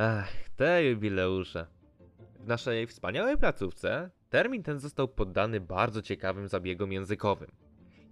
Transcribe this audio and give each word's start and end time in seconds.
Ach, 0.00 0.48
te 0.56 0.84
jubileusze. 0.84 1.66
W 2.40 2.46
naszej 2.46 2.86
wspaniałej 2.86 3.36
placówce 3.36 4.10
termin 4.30 4.62
ten 4.62 4.80
został 4.80 5.08
poddany 5.08 5.60
bardzo 5.60 6.02
ciekawym 6.02 6.48
zabiegom 6.48 6.92
językowym. 6.92 7.50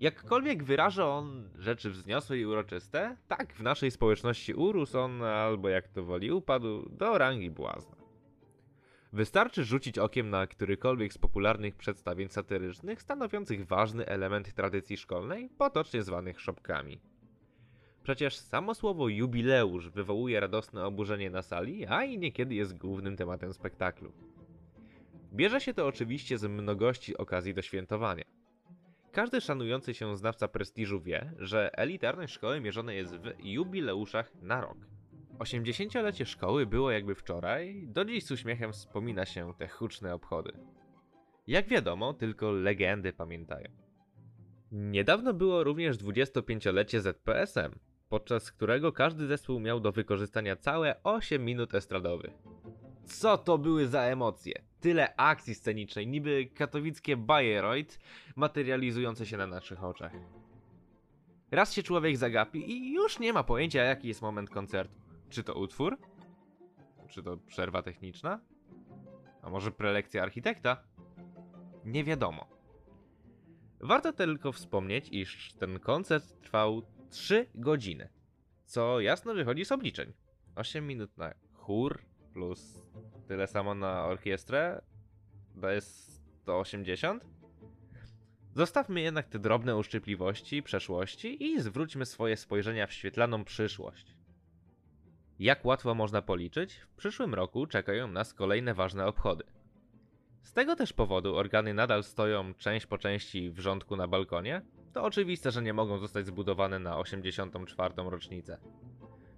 Jakkolwiek 0.01 0.64
wyraża 0.64 1.09
on 1.09 1.49
rzeczy 1.59 1.91
wzniosłe 1.91 2.38
i 2.38 2.46
uroczyste, 2.46 3.17
tak 3.29 3.54
w 3.54 3.62
naszej 3.62 3.91
społeczności 3.91 4.54
urósł 4.54 4.99
on, 4.99 5.22
albo 5.22 5.68
jak 5.68 5.89
to 5.89 6.04
woli, 6.04 6.32
upadł 6.32 6.89
do 6.89 7.18
rangi 7.18 7.50
błazna. 7.50 7.96
Wystarczy 9.12 9.64
rzucić 9.64 9.98
okiem 9.98 10.30
na 10.30 10.46
którykolwiek 10.46 11.12
z 11.12 11.18
popularnych 11.18 11.77
przedstawień 11.77 12.29
satyrycznych 12.29 13.03
stanowiących 13.03 13.66
ważny 13.66 14.07
element 14.07 14.55
tradycji 14.55 14.96
szkolnej, 14.96 15.50
potocznie 15.59 16.03
zwanych 16.03 16.41
szopkami. 16.41 17.00
Przecież 18.07 18.36
samo 18.36 18.75
słowo 18.75 19.09
jubileusz 19.09 19.89
wywołuje 19.89 20.41
radosne 20.41 20.84
oburzenie 20.84 21.31
na 21.31 21.43
sali, 21.43 21.86
a 21.86 22.04
i 22.04 22.18
niekiedy 22.18 22.54
jest 22.54 22.79
głównym 22.79 23.17
tematem 23.17 23.53
spektaklu. 23.53 24.12
Bierze 25.32 25.61
się 25.61 25.75
to 25.75 25.86
oczywiście 25.86 26.39
z 26.39 26.45
mnogości 26.45 27.17
okazji 27.17 27.54
do 27.54 27.62
świętowania. 27.62 28.25
Każdy 29.12 29.40
szanujący 29.40 29.95
się 29.95 30.17
znawca 30.17 30.48
prestiżu 30.48 31.00
wie, 31.00 31.32
że 31.39 31.79
elitarność 31.79 32.34
szkoły 32.34 32.61
mierzone 32.61 32.95
jest 32.95 33.17
w 33.17 33.45
jubileuszach 33.45 34.33
na 34.42 34.61
rok. 34.61 34.78
80-lecie 35.39 36.27
szkoły 36.27 36.67
było 36.67 36.91
jakby 36.91 37.14
wczoraj, 37.14 37.86
do 37.89 38.05
dziś 38.05 38.25
z 38.25 38.31
uśmiechem 38.31 38.73
wspomina 38.73 39.25
się 39.25 39.55
te 39.59 39.69
huczne 39.69 40.14
obchody. 40.14 40.53
Jak 41.47 41.69
wiadomo, 41.69 42.12
tylko 42.12 42.50
legendy 42.50 43.12
pamiętają. 43.12 43.69
Niedawno 44.73 45.34
było 45.34 45.64
również 45.64 45.97
25-lecie 45.97 47.00
ZPSM, 47.00 47.73
podczas 48.09 48.53
którego 48.53 48.92
każdy 48.92 49.27
zespół 49.27 49.61
miał 49.61 49.81
do 49.81 49.92
wykorzystania 49.92 50.56
całe 50.56 51.03
8 51.03 51.45
minut 51.45 51.75
estradowych. 51.75 52.33
Co 53.05 53.39
to 53.39 53.59
były 53.59 53.87
za 53.87 54.03
emocje? 54.03 54.63
Tyle 54.81 55.17
akcji 55.17 55.55
scenicznej, 55.55 56.07
niby 56.07 56.47
katowickie 56.47 57.17
Bayreuth, 57.17 57.98
materializujące 58.37 59.27
się 59.27 59.37
na 59.37 59.47
naszych 59.47 59.85
oczach. 59.85 60.13
Raz 61.51 61.73
się 61.73 61.83
człowiek 61.83 62.17
zagapi 62.17 62.71
i 62.71 62.93
już 62.93 63.19
nie 63.19 63.33
ma 63.33 63.45
pojęcia, 63.45 63.83
jaki 63.83 64.09
jest 64.09 64.23
moment 64.23 64.51
koncertu. 64.51 64.95
Czy 65.29 65.43
to 65.45 65.55
utwór? 65.55 65.98
Czy 67.09 67.23
to 67.23 67.37
przerwa 67.37 67.83
techniczna? 67.83 68.41
A 69.43 69.51
może 69.51 69.70
prelekcja 69.70 70.23
architekta? 70.23 70.83
Nie 71.85 72.05
wiadomo. 72.05 72.48
Warto 73.81 74.13
tylko 74.13 74.53
wspomnieć, 74.53 75.09
iż 75.13 75.53
ten 75.53 75.81
koncert 75.81 76.41
trwał 76.41 76.83
3 77.17 77.47
godziny, 77.55 78.09
co 78.64 79.00
jasno 79.00 79.34
wychodzi 79.34 79.64
z 79.64 79.72
obliczeń. 79.72 80.12
8 80.56 80.86
minut 80.86 81.17
na 81.17 81.34
chór 81.53 82.03
plus 82.33 82.83
tyle 83.28 83.47
samo 83.47 83.75
na 83.75 84.05
orkiestrę 84.05 84.83
daje 85.55 85.81
180. 85.81 87.27
Zostawmy 88.55 89.00
jednak 89.00 89.28
te 89.28 89.39
drobne 89.39 89.77
uszczypliwości 89.77 90.62
przeszłości 90.62 91.45
i 91.45 91.61
zwróćmy 91.61 92.06
swoje 92.06 92.36
spojrzenia 92.36 92.86
w 92.86 92.92
świetlaną 92.92 93.45
przyszłość. 93.45 94.14
Jak 95.39 95.64
łatwo 95.64 95.95
można 95.95 96.23
policzyć, 96.23 96.75
w 96.75 96.89
przyszłym 96.97 97.34
roku 97.34 97.67
czekają 97.67 98.08
nas 98.08 98.34
kolejne 98.34 98.75
ważne 98.75 99.06
obchody. 99.06 99.45
Z 100.42 100.53
tego 100.53 100.77
też 100.77 100.92
powodu 100.92 101.36
organy 101.36 101.75
nadal 101.75 102.05
stoją 102.05 102.55
część 102.55 102.86
po 102.86 102.98
części 102.98 103.51
w 103.51 103.58
rządku 103.58 103.97
na 103.97 104.08
balkonie. 104.08 104.62
To 104.97 105.05
oczywiste, 105.05 105.50
że 105.50 105.62
nie 105.62 105.72
mogą 105.72 105.98
zostać 105.98 106.27
zbudowane 106.27 106.78
na 106.78 106.98
84. 106.98 107.94
rocznicę. 107.97 108.58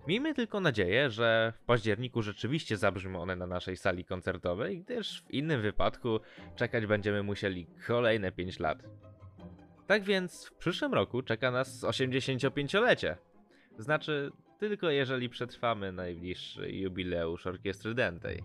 Miejmy 0.06 0.34
tylko 0.34 0.60
nadzieję, 0.60 1.10
że 1.10 1.52
w 1.56 1.64
październiku 1.64 2.22
rzeczywiście 2.22 2.76
zabrzmią 2.76 3.22
one 3.22 3.36
na 3.36 3.46
naszej 3.46 3.76
sali 3.76 4.04
koncertowej, 4.04 4.80
gdyż 4.80 5.22
w 5.22 5.30
innym 5.30 5.62
wypadku 5.62 6.20
czekać 6.56 6.86
będziemy 6.86 7.22
musieli 7.22 7.66
kolejne 7.86 8.32
5 8.32 8.60
lat. 8.60 8.82
Tak 9.86 10.02
więc 10.02 10.46
w 10.46 10.54
przyszłym 10.54 10.94
roku 10.94 11.22
czeka 11.22 11.50
nas 11.50 11.84
85-lecie. 11.84 13.16
Znaczy, 13.78 14.32
tylko 14.58 14.90
jeżeli 14.90 15.28
przetrwamy 15.28 15.92
najbliższy 15.92 16.70
jubileusz 16.72 17.46
orkiestry 17.46 17.94
dętej. 17.94 18.42